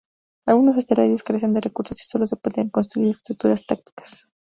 [0.47, 4.33] Algunos asteroides carecen de recursos y solo se pueden construir estructuras tácticas.